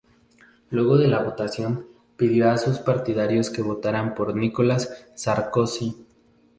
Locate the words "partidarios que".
2.79-3.61